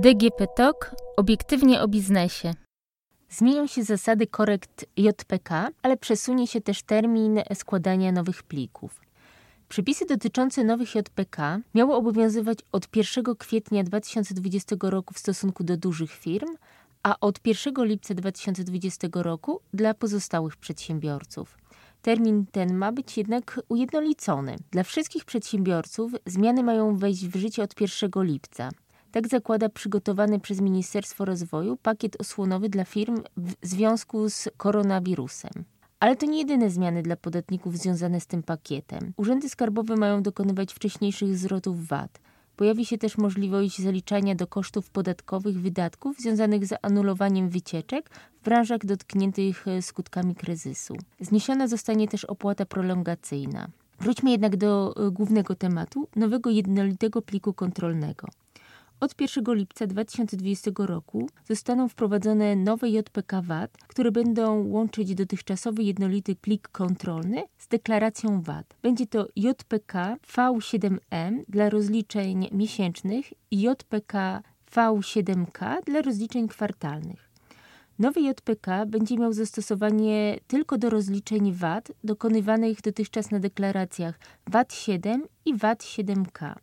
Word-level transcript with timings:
DGP 0.00 0.46
Talk 0.56 0.94
obiektywnie 1.16 1.82
o 1.82 1.88
biznesie. 1.88 2.54
Zmienią 3.30 3.66
się 3.66 3.82
zasady 3.84 4.26
korekt 4.26 4.86
JPK, 4.96 5.68
ale 5.82 5.96
przesunie 5.96 6.46
się 6.46 6.60
też 6.60 6.82
termin 6.82 7.40
składania 7.54 8.12
nowych 8.12 8.42
plików. 8.42 9.00
Przepisy 9.68 10.06
dotyczące 10.06 10.64
nowych 10.64 10.94
JPK 10.94 11.60
miały 11.74 11.94
obowiązywać 11.94 12.58
od 12.72 12.96
1 12.96 13.24
kwietnia 13.38 13.84
2020 13.84 14.76
roku 14.82 15.14
w 15.14 15.18
stosunku 15.18 15.64
do 15.64 15.76
dużych 15.76 16.10
firm, 16.10 16.56
a 17.02 17.20
od 17.20 17.46
1 17.46 17.74
lipca 17.84 18.14
2020 18.14 19.08
roku 19.14 19.60
dla 19.74 19.94
pozostałych 19.94 20.56
przedsiębiorców. 20.56 21.58
Termin 22.02 22.46
ten 22.52 22.74
ma 22.74 22.92
być 22.92 23.18
jednak 23.18 23.60
ujednolicony. 23.68 24.56
Dla 24.70 24.82
wszystkich 24.82 25.24
przedsiębiorców 25.24 26.12
zmiany 26.26 26.62
mają 26.62 26.96
wejść 26.96 27.26
w 27.26 27.36
życie 27.36 27.62
od 27.62 27.80
1 27.80 28.10
lipca. 28.24 28.70
Tak 29.10 29.28
zakłada 29.28 29.68
przygotowany 29.68 30.40
przez 30.40 30.60
Ministerstwo 30.60 31.24
Rozwoju 31.24 31.76
pakiet 31.76 32.20
osłonowy 32.20 32.68
dla 32.68 32.84
firm 32.84 33.22
w 33.36 33.52
związku 33.62 34.30
z 34.30 34.48
koronawirusem. 34.56 35.64
Ale 36.00 36.16
to 36.16 36.26
nie 36.26 36.38
jedyne 36.38 36.70
zmiany 36.70 37.02
dla 37.02 37.16
podatników 37.16 37.78
związane 37.78 38.20
z 38.20 38.26
tym 38.26 38.42
pakietem. 38.42 39.12
Urzędy 39.16 39.48
skarbowe 39.48 39.96
mają 39.96 40.22
dokonywać 40.22 40.72
wcześniejszych 40.72 41.38
zwrotów 41.38 41.86
VAT. 41.86 42.20
Pojawi 42.56 42.86
się 42.86 42.98
też 42.98 43.18
możliwość 43.18 43.82
zaliczania 43.82 44.34
do 44.34 44.46
kosztów 44.46 44.90
podatkowych 44.90 45.60
wydatków 45.60 46.18
związanych 46.18 46.66
z 46.66 46.78
anulowaniem 46.82 47.48
wycieczek 47.48 48.10
w 48.40 48.44
branżach 48.44 48.78
dotkniętych 48.84 49.64
skutkami 49.80 50.34
kryzysu. 50.34 50.96
Zniesiona 51.20 51.68
zostanie 51.68 52.08
też 52.08 52.24
opłata 52.24 52.66
prolongacyjna. 52.66 53.68
Wróćmy 54.00 54.30
jednak 54.30 54.56
do 54.56 54.94
e, 54.96 55.10
głównego 55.10 55.54
tematu 55.54 56.08
nowego 56.16 56.50
jednolitego 56.50 57.22
pliku 57.22 57.52
kontrolnego. 57.52 58.28
Od 59.00 59.20
1 59.20 59.54
lipca 59.54 59.86
2020 59.86 60.70
roku 60.78 61.28
zostaną 61.48 61.88
wprowadzone 61.88 62.56
nowe 62.56 62.88
JPK 62.88 63.42
VAT, 63.42 63.70
które 63.88 64.12
będą 64.12 64.64
łączyć 64.68 65.14
dotychczasowy 65.14 65.82
jednolity 65.82 66.36
plik 66.36 66.68
kontrolny 66.68 67.42
z 67.58 67.68
deklaracją 67.68 68.42
VAT. 68.42 68.76
Będzie 68.82 69.06
to 69.06 69.28
JPK 69.36 70.16
V7M 70.36 71.42
dla 71.48 71.70
rozliczeń 71.70 72.48
miesięcznych 72.52 73.32
i 73.50 73.60
JPK 73.60 74.42
V7K 74.74 75.84
dla 75.84 76.02
rozliczeń 76.02 76.48
kwartalnych. 76.48 77.30
Nowy 77.98 78.20
JPK 78.20 78.86
będzie 78.86 79.16
miał 79.16 79.32
zastosowanie 79.32 80.40
tylko 80.46 80.78
do 80.78 80.90
rozliczeń 80.90 81.52
VAT 81.52 81.92
dokonywanych 82.04 82.80
dotychczas 82.80 83.30
na 83.30 83.40
deklaracjach 83.40 84.18
VAT 84.46 84.74
7 84.74 85.24
i 85.44 85.56
VAT 85.56 85.82
7K. 85.82 86.54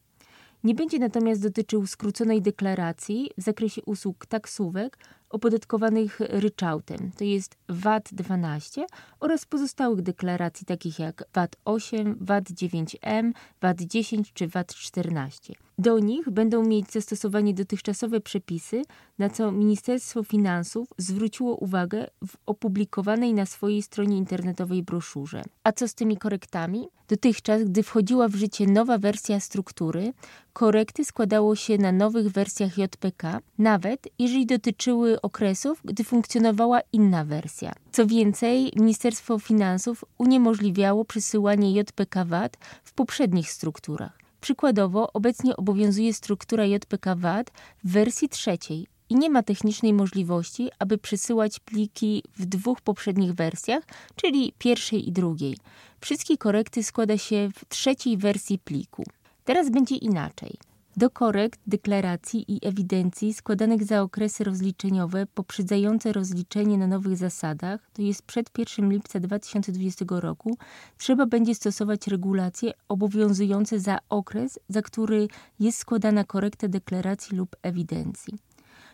Nie 0.66 0.76
będzie 0.76 1.00
natomiast 1.00 1.42
dotyczył 1.42 1.88
skróconej 1.88 2.42
deklaracji 2.42 3.32
w 3.38 3.42
zakresie 3.42 3.82
usług 3.86 4.26
taksówek 4.26 4.98
opodatkowanych 5.30 6.20
ryczałtem, 6.20 7.12
to 7.18 7.24
jest 7.24 7.58
VAT 7.70 8.10
12 8.12 8.86
oraz 9.20 9.46
pozostałych 9.46 10.02
deklaracji 10.02 10.66
takich 10.66 11.00
jak 11.00 11.24
VAT 11.34 11.56
8, 11.66 12.18
VAT 12.22 12.44
9M, 12.44 13.32
VAT 13.62 13.82
10 13.82 14.34
czy 14.34 14.48
VAT 14.48 14.76
14. 14.76 15.54
Do 15.78 16.00
nich 16.00 16.30
będą 16.30 16.64
mieć 16.64 16.92
zastosowanie 16.92 17.54
dotychczasowe 17.54 18.22
przepisy, 18.22 18.82
na 19.18 19.30
co 19.30 19.52
Ministerstwo 19.52 20.24
Finansów 20.24 20.90
zwróciło 20.98 21.56
uwagę 21.56 22.08
w 22.28 22.38
opublikowanej 22.46 23.34
na 23.34 23.46
swojej 23.46 23.82
stronie 23.82 24.18
internetowej 24.18 24.84
broszurze. 24.84 25.44
A 25.64 25.72
co 25.72 25.88
z 25.88 25.96
tymi 25.96 26.18
korektami? 26.18 26.88
Dotychczas, 27.08 27.64
gdy 27.64 27.84
wchodziła 27.84 28.28
w 28.28 28.36
życie 28.36 28.68
nowa 28.68 28.98
wersja 28.98 29.40
struktury, 29.40 30.14
korekty 30.54 31.06
składało 31.06 31.56
się 31.56 31.78
na 31.78 31.92
nowych 31.92 32.32
wersjach 32.32 32.78
JPK, 32.78 33.40
nawet 33.58 34.08
jeżeli 34.20 34.46
dotyczyły 34.46 35.15
okresów, 35.22 35.82
gdy 35.84 36.04
funkcjonowała 36.04 36.82
inna 36.94 37.26
wersja. 37.26 37.74
Co 37.92 38.08
więcej, 38.08 38.72
Ministerstwo 38.76 39.40
Finansów 39.40 40.06
uniemożliwiało 40.18 41.06
przesyłanie 41.06 41.74
JPK 41.74 42.26
VAT 42.26 42.58
w 42.84 42.94
poprzednich 42.94 43.52
strukturach. 43.52 44.20
Przykładowo, 44.42 45.14
obecnie 45.14 45.58
obowiązuje 45.58 46.14
struktura 46.14 46.66
JPK 46.66 47.16
VAT 47.16 47.52
w 47.84 47.92
wersji 47.92 48.30
trzeciej 48.30 48.88
i 49.10 49.16
nie 49.16 49.30
ma 49.30 49.44
technicznej 49.44 49.94
możliwości, 49.94 50.70
aby 50.80 50.98
przesyłać 50.98 51.60
pliki 51.60 52.24
w 52.38 52.46
dwóch 52.46 52.82
poprzednich 52.82 53.34
wersjach, 53.34 53.84
czyli 54.16 54.54
pierwszej 54.58 55.08
i 55.08 55.12
drugiej. 55.12 55.58
Wszystkie 56.02 56.38
korekty 56.38 56.84
składa 56.84 57.18
się 57.18 57.50
w 57.56 57.66
trzeciej 57.70 58.18
wersji 58.18 58.60
pliku. 58.60 59.04
Teraz 59.46 59.70
będzie 59.70 59.96
inaczej. 59.96 60.58
Do 60.98 61.10
korekt, 61.10 61.60
deklaracji 61.68 62.46
i 62.48 62.68
ewidencji 62.68 63.34
składanych 63.34 63.84
za 63.84 64.02
okresy 64.02 64.44
rozliczeniowe 64.44 65.26
poprzedzające 65.26 66.14
rozliczenie 66.14 66.78
na 66.78 66.88
nowych 66.88 67.18
zasadach, 67.18 67.90
to 67.94 68.02
jest 68.02 68.22
przed 68.22 68.58
1 68.58 68.90
lipca 68.92 69.20
2020 69.20 70.06
roku, 70.10 70.58
trzeba 70.98 71.26
będzie 71.26 71.56
stosować 71.56 72.08
regulacje 72.08 72.72
obowiązujące 72.90 73.80
za 73.80 73.98
okres, 74.10 74.60
za 74.70 74.82
który 74.82 75.28
jest 75.60 75.78
składana 75.78 76.24
korekta 76.24 76.68
deklaracji 76.68 77.38
lub 77.38 77.56
ewidencji. 77.62 78.34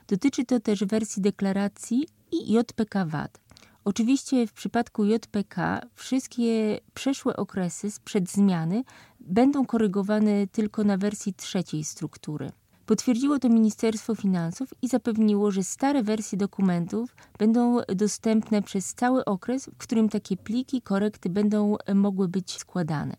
Dotyczy 0.07 0.45
to 0.45 0.59
też 0.59 0.84
wersji 0.84 1.22
deklaracji 1.22 2.07
i 2.31 2.53
JPK 2.53 3.06
VAT. 3.06 3.40
Oczywiście 3.85 4.47
w 4.47 4.53
przypadku 4.53 5.06
JPK 5.06 5.81
wszystkie 5.95 6.79
przeszłe 6.94 7.38
okresy 7.38 7.91
sprzed 7.91 8.29
zmiany 8.29 8.84
będą 9.28 9.66
korygowane 9.66 10.48
tylko 10.48 10.84
na 10.84 10.98
wersji 10.98 11.34
trzeciej 11.34 11.84
struktury. 11.84 12.52
Potwierdziło 12.86 13.40
to 13.40 13.50
Ministerstwo 13.50 14.16
Finansów 14.16 14.74
i 14.82 14.88
zapewniło, 14.88 15.52
że 15.52 15.64
stare 15.64 16.04
wersje 16.04 16.38
dokumentów 16.38 17.16
będą 17.40 17.78
dostępne 17.96 18.62
przez 18.62 18.94
cały 18.94 19.26
okres, 19.26 19.66
w 19.66 19.78
którym 19.78 20.09
takie 20.09 20.38
pliki, 20.38 20.82
korekty 20.82 21.30
będą 21.30 21.76
mogły 21.96 22.28
być 22.28 22.58
składane. 22.58 23.16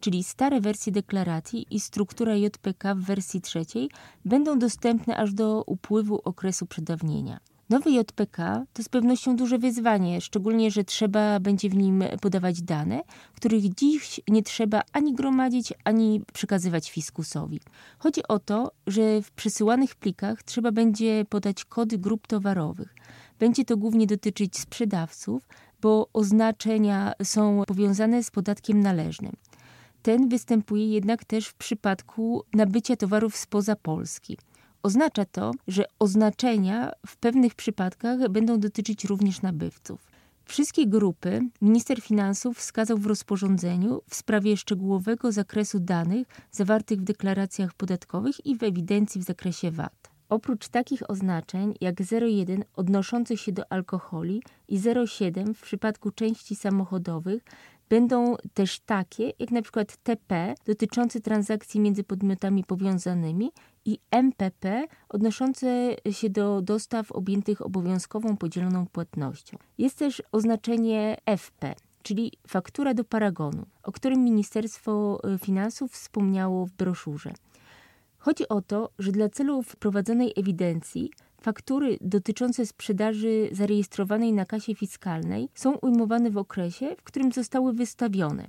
Czyli 0.00 0.24
stare 0.24 0.60
wersje 0.60 0.92
deklaracji 0.92 1.66
i 1.70 1.80
struktura 1.80 2.34
JPK 2.34 2.94
w 2.94 3.00
wersji 3.00 3.40
trzeciej 3.40 3.90
będą 4.24 4.58
dostępne 4.58 5.16
aż 5.16 5.34
do 5.34 5.62
upływu 5.66 6.20
okresu 6.24 6.66
przedawnienia. 6.66 7.40
Nowy 7.70 7.90
JPK 7.90 8.66
to 8.72 8.82
z 8.82 8.88
pewnością 8.88 9.36
duże 9.36 9.58
wyzwanie, 9.58 10.20
szczególnie, 10.20 10.70
że 10.70 10.84
trzeba 10.84 11.40
będzie 11.40 11.68
w 11.68 11.74
nim 11.74 12.04
podawać 12.20 12.62
dane, 12.62 13.02
których 13.36 13.74
dziś 13.74 14.20
nie 14.28 14.42
trzeba 14.42 14.82
ani 14.92 15.14
gromadzić, 15.14 15.72
ani 15.84 16.22
przekazywać 16.32 16.90
fiskusowi. 16.90 17.60
Chodzi 17.98 18.20
o 18.28 18.38
to, 18.38 18.72
że 18.86 19.22
w 19.22 19.30
przesyłanych 19.30 19.94
plikach 19.94 20.42
trzeba 20.42 20.72
będzie 20.72 21.24
podać 21.28 21.64
kody 21.64 21.98
grup 21.98 22.26
towarowych. 22.26 22.94
Będzie 23.38 23.64
to 23.64 23.76
głównie 23.76 24.06
dotyczyć 24.06 24.58
sprzedawców, 24.58 25.48
bo 25.82 26.08
oznaczenia 26.12 27.12
są 27.22 27.62
powiązane 27.66 28.22
z 28.22 28.30
podatkiem 28.30 28.80
należnym. 28.80 29.32
Ten 30.02 30.28
występuje 30.28 30.88
jednak 30.88 31.24
też 31.24 31.46
w 31.46 31.54
przypadku 31.54 32.44
nabycia 32.52 32.96
towarów 32.96 33.36
spoza 33.36 33.76
Polski. 33.76 34.38
Oznacza 34.84 35.24
to, 35.24 35.52
że 35.68 35.84
oznaczenia 35.98 36.92
w 37.06 37.16
pewnych 37.16 37.54
przypadkach 37.54 38.28
będą 38.28 38.60
dotyczyć 38.60 39.04
również 39.04 39.42
nabywców. 39.42 40.06
Wszystkie 40.44 40.86
grupy 40.86 41.40
minister 41.62 42.00
finansów 42.02 42.58
wskazał 42.58 42.98
w 42.98 43.06
rozporządzeniu 43.06 44.02
w 44.08 44.14
sprawie 44.14 44.56
szczegółowego 44.56 45.32
zakresu 45.32 45.80
danych 45.80 46.28
zawartych 46.50 47.00
w 47.00 47.04
deklaracjach 47.04 47.74
podatkowych 47.74 48.46
i 48.46 48.56
w 48.56 48.62
ewidencji 48.62 49.20
w 49.20 49.24
zakresie 49.24 49.70
VAT. 49.70 50.10
Oprócz 50.28 50.68
takich 50.68 51.10
oznaczeń 51.10 51.74
jak 51.80 51.94
01 52.10 52.64
odnoszących 52.76 53.40
się 53.40 53.52
do 53.52 53.72
alkoholi 53.72 54.42
i 54.68 54.80
07 55.06 55.54
w 55.54 55.62
przypadku 55.62 56.10
części 56.10 56.56
samochodowych 56.56 57.42
Będą 57.88 58.36
też 58.54 58.80
takie, 58.80 59.32
jak 59.38 59.62
przykład 59.62 59.96
TP 59.96 60.54
dotyczące 60.66 61.20
transakcji 61.20 61.80
między 61.80 62.04
podmiotami 62.04 62.64
powiązanymi 62.64 63.50
i 63.84 63.98
MPP 64.10 64.86
odnoszące 65.08 65.96
się 66.10 66.30
do 66.30 66.62
dostaw 66.62 67.12
objętych 67.12 67.66
obowiązkową 67.66 68.36
podzieloną 68.36 68.86
płatnością. 68.86 69.58
Jest 69.78 69.98
też 69.98 70.22
oznaczenie 70.32 71.16
FP, 71.38 71.74
czyli 72.02 72.32
faktura 72.46 72.94
do 72.94 73.04
paragonu, 73.04 73.66
o 73.82 73.92
którym 73.92 74.24
Ministerstwo 74.24 75.20
Finansów 75.38 75.92
wspomniało 75.92 76.66
w 76.66 76.72
broszurze. 76.72 77.32
Chodzi 78.18 78.48
o 78.48 78.62
to, 78.62 78.90
że 78.98 79.12
dla 79.12 79.28
celów 79.28 79.76
prowadzonej 79.76 80.32
ewidencji 80.36 81.10
Faktury 81.44 81.98
dotyczące 82.00 82.66
sprzedaży 82.66 83.48
zarejestrowanej 83.52 84.32
na 84.32 84.44
kasie 84.44 84.74
fiskalnej 84.74 85.48
są 85.54 85.74
ujmowane 85.74 86.30
w 86.30 86.38
okresie, 86.38 86.96
w 86.98 87.02
którym 87.02 87.32
zostały 87.32 87.72
wystawione, 87.72 88.46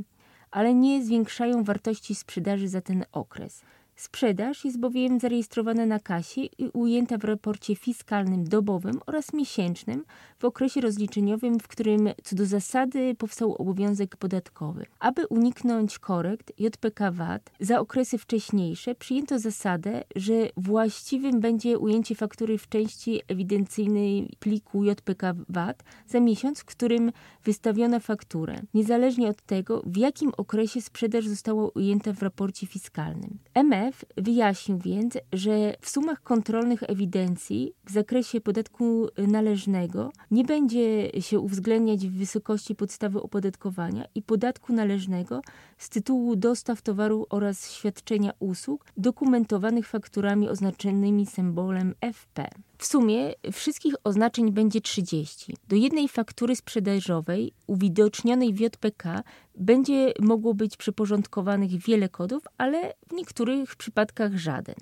ale 0.51 0.73
nie 0.73 1.05
zwiększają 1.05 1.63
wartości 1.63 2.15
sprzedaży 2.15 2.67
za 2.67 2.81
ten 2.81 3.05
okres. 3.11 3.61
Sprzedaż 3.95 4.65
jest 4.65 4.79
bowiem 4.79 5.19
zarejestrowana 5.19 5.85
na 5.85 5.99
kasie 5.99 6.41
i 6.41 6.69
ujęta 6.73 7.17
w 7.17 7.23
raporcie 7.23 7.75
fiskalnym 7.75 8.43
dobowym 8.43 8.99
oraz 9.05 9.33
miesięcznym 9.33 10.03
w 10.39 10.45
okresie 10.45 10.81
rozliczeniowym, 10.81 11.59
w 11.59 11.67
którym 11.67 12.09
co 12.23 12.35
do 12.35 12.45
zasady 12.45 13.15
powstał 13.15 13.53
obowiązek 13.53 14.17
podatkowy. 14.17 14.85
Aby 14.99 15.27
uniknąć 15.27 15.99
korekt 15.99 16.51
JPK 16.59 17.11
VAT 17.11 17.51
za 17.59 17.79
okresy 17.79 18.17
wcześniejsze 18.17 18.95
przyjęto 18.95 19.39
zasadę, 19.39 20.03
że 20.15 20.33
właściwym 20.57 21.39
będzie 21.39 21.79
ujęcie 21.79 22.15
faktury 22.15 22.57
w 22.57 22.69
części 22.69 23.21
ewidencyjnej 23.27 24.29
pliku 24.39 24.83
JPK 24.83 25.33
VAT 25.49 25.83
za 26.07 26.19
miesiąc, 26.19 26.59
w 26.59 26.65
którym 26.65 27.11
wystawiono 27.43 27.99
fakturę, 27.99 28.55
niezależnie 28.73 29.29
od 29.29 29.41
tego, 29.41 29.81
w 29.85 29.97
jakim 29.97 30.31
okresie 30.37 30.81
sprzedaż 30.81 31.27
została 31.27 31.69
ujęta 31.75 32.13
w 32.13 32.23
raporcie 32.23 32.67
fiskalnym. 32.67 33.37
MF 33.53 33.84
wyjaśnił 34.17 34.77
więc, 34.77 35.17
że 35.33 35.75
w 35.81 35.89
sumach 35.89 36.21
kontrolnych 36.21 36.83
ewidencji 36.83 37.73
w 37.85 37.91
zakresie 37.91 38.41
podatku 38.41 39.07
należnego 39.27 40.11
nie 40.31 40.43
będzie 40.43 41.11
się 41.21 41.39
uwzględniać 41.39 42.07
wysokości 42.07 42.75
podstawy 42.75 43.21
opodatkowania 43.21 44.05
i 44.15 44.21
podatku 44.21 44.73
należnego 44.73 45.41
z 45.77 45.89
tytułu 45.89 46.35
dostaw 46.35 46.81
towaru 46.81 47.25
oraz 47.29 47.71
świadczenia 47.71 48.31
usług 48.39 48.85
dokumentowanych 48.97 49.87
fakturami 49.87 50.49
oznaczonymi 50.49 51.25
symbolem 51.25 51.95
FP. 52.13 52.49
W 52.85 52.87
sumie 52.87 53.33
wszystkich 53.51 53.93
oznaczeń 54.03 54.51
będzie 54.51 54.81
30. 54.81 55.57
Do 55.67 55.75
jednej 55.75 56.07
faktury 56.07 56.55
sprzedażowej 56.55 57.51
uwidocznionej 57.67 58.53
w 58.53 58.59
JPK 58.59 59.23
będzie 59.55 60.13
mogło 60.19 60.53
być 60.53 60.77
przyporządkowanych 60.77 61.77
wiele 61.77 62.09
kodów, 62.09 62.43
ale 62.57 62.93
w 63.09 63.13
niektórych 63.13 63.75
przypadkach 63.75 64.37
żaden. 64.37 64.75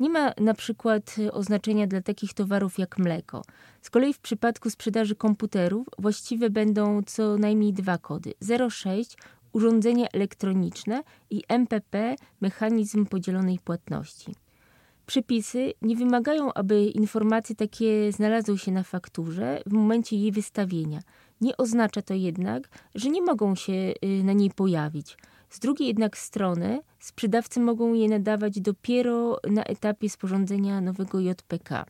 Nie 0.00 0.10
ma 0.10 0.32
na 0.40 0.54
przykład 0.54 1.16
oznaczenia 1.32 1.86
dla 1.86 2.00
takich 2.02 2.34
towarów 2.34 2.78
jak 2.78 2.98
mleko. 2.98 3.42
Z 3.82 3.90
kolei 3.90 4.12
w 4.14 4.18
przypadku 4.18 4.70
sprzedaży 4.70 5.14
komputerów 5.14 5.86
właściwe 5.98 6.50
będą 6.50 7.02
co 7.06 7.38
najmniej 7.38 7.72
dwa 7.72 7.98
kody: 7.98 8.32
06 8.70 9.16
urządzenie 9.52 10.12
elektroniczne 10.12 11.02
i 11.30 11.42
MPP 11.48 12.16
mechanizm 12.40 13.06
podzielonej 13.06 13.58
płatności. 13.58 14.34
Przepisy 15.06 15.72
nie 15.82 15.96
wymagają, 15.96 16.52
aby 16.52 16.84
informacje 16.84 17.56
takie 17.56 18.12
znalazły 18.12 18.58
się 18.58 18.72
na 18.72 18.82
fakturze 18.82 19.60
w 19.66 19.72
momencie 19.72 20.16
jej 20.16 20.32
wystawienia. 20.32 21.00
Nie 21.40 21.56
oznacza 21.56 22.02
to 22.02 22.14
jednak, 22.14 22.68
że 22.94 23.10
nie 23.10 23.22
mogą 23.22 23.54
się 23.54 23.72
y, 23.72 23.94
na 24.24 24.32
niej 24.32 24.50
pojawić. 24.50 25.16
Z 25.50 25.58
drugiej 25.58 25.88
jednak 25.88 26.18
strony 26.18 26.80
sprzedawcy 26.98 27.60
mogą 27.60 27.94
je 27.94 28.08
nadawać 28.08 28.60
dopiero 28.60 29.40
na 29.50 29.64
etapie 29.64 30.10
sporządzenia 30.10 30.80
nowego 30.80 31.20
JPK. 31.20 31.84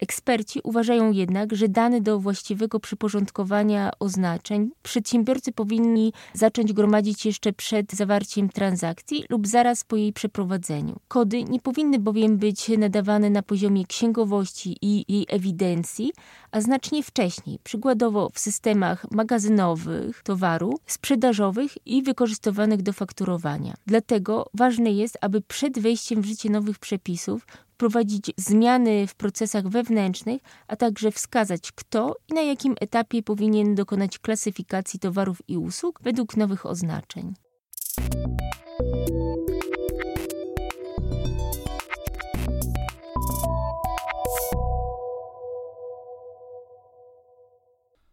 Eksperci 0.00 0.60
uważają 0.64 1.12
jednak, 1.12 1.52
że 1.52 1.68
dane 1.68 2.00
do 2.00 2.20
właściwego 2.20 2.80
przyporządkowania 2.80 3.90
oznaczeń 3.98 4.70
przedsiębiorcy 4.82 5.52
powinni 5.52 6.12
zacząć 6.34 6.72
gromadzić 6.72 7.26
jeszcze 7.26 7.52
przed 7.52 7.92
zawarciem 7.92 8.48
transakcji 8.48 9.24
lub 9.28 9.46
zaraz 9.46 9.84
po 9.84 9.96
jej 9.96 10.12
przeprowadzeniu. 10.12 10.96
Kody 11.08 11.44
nie 11.44 11.60
powinny 11.60 11.98
bowiem 11.98 12.38
być 12.38 12.68
nadawane 12.68 13.30
na 13.30 13.42
poziomie 13.42 13.86
księgowości 13.86 14.76
i 14.82 15.04
jej 15.08 15.26
ewidencji, 15.28 16.12
a 16.50 16.60
znacznie 16.60 17.02
wcześniej, 17.02 17.58
przykładowo 17.64 18.30
w 18.34 18.38
systemach 18.38 19.10
magazynowych 19.10 20.22
towaru, 20.22 20.78
sprzedażowych 20.86 21.86
i 21.86 22.02
wykorzystywanych 22.02 22.82
do 22.82 22.92
fakturowania. 22.92 23.74
Dlatego 23.86 24.50
ważne 24.54 24.90
jest, 24.90 25.18
aby 25.20 25.40
przed 25.40 25.78
wejściem 25.78 26.22
w 26.22 26.26
życie 26.26 26.50
nowych 26.50 26.78
przepisów 26.78 27.46
wprowadzić 27.78 28.30
zmiany 28.36 29.06
w 29.06 29.14
procesach 29.14 29.68
wewnętrznych, 29.68 30.42
a 30.68 30.76
także 30.76 31.10
wskazać, 31.10 31.72
kto 31.72 32.16
i 32.28 32.34
na 32.34 32.42
jakim 32.42 32.74
etapie 32.80 33.22
powinien 33.22 33.74
dokonać 33.74 34.18
klasyfikacji 34.18 35.00
towarów 35.00 35.42
i 35.48 35.56
usług 35.56 36.00
według 36.02 36.36
nowych 36.36 36.66
oznaczeń. 36.66 37.34